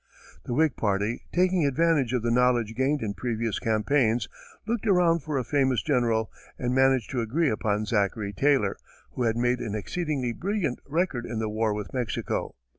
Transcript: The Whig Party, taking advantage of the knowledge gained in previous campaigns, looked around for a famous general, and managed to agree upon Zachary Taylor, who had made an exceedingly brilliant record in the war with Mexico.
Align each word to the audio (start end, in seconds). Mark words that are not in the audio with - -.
The 0.45 0.55
Whig 0.55 0.75
Party, 0.77 1.25
taking 1.31 1.63
advantage 1.63 2.11
of 2.11 2.23
the 2.23 2.31
knowledge 2.31 2.73
gained 2.73 3.03
in 3.03 3.13
previous 3.13 3.59
campaigns, 3.59 4.27
looked 4.65 4.87
around 4.87 5.19
for 5.21 5.37
a 5.37 5.43
famous 5.43 5.83
general, 5.83 6.31
and 6.57 6.73
managed 6.73 7.11
to 7.11 7.21
agree 7.21 7.51
upon 7.51 7.85
Zachary 7.85 8.33
Taylor, 8.33 8.77
who 9.11 9.21
had 9.25 9.37
made 9.37 9.59
an 9.59 9.75
exceedingly 9.75 10.33
brilliant 10.33 10.79
record 10.87 11.27
in 11.27 11.37
the 11.37 11.49
war 11.49 11.71
with 11.71 11.93
Mexico. 11.93 12.55